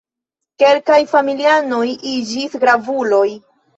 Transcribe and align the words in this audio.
Kelkaj 0.61 0.97
familianoj 1.11 1.83
iĝis 2.15 2.57
gravuloj. 2.65 3.27